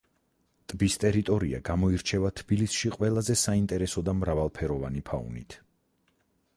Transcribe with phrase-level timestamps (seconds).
[0.71, 5.61] ტბის ტერიტორია გამოირჩევა თბილისში ყველაზე საინტერესო და მრავალფეროვანი ფაუნით.